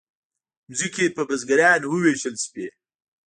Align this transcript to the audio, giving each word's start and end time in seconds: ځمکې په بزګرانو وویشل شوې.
ځمکې 0.77 1.05
په 1.15 1.21
بزګرانو 1.27 1.85
وویشل 1.89 2.35
شوې. 2.45 2.67